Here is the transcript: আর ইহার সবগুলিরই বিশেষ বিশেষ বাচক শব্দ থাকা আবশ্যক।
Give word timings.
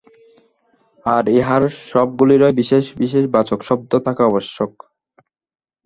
আর 1.05 1.23
ইহার 1.29 1.63
সবগুলিরই 1.89 2.53
বিশেষ 2.59 2.85
বিশেষ 2.97 3.23
বাচক 3.27 3.59
শব্দ 3.63 3.91
থাকা 4.05 4.23
আবশ্যক। 4.25 4.71